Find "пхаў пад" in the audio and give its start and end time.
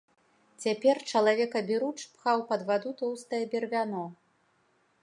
2.15-2.61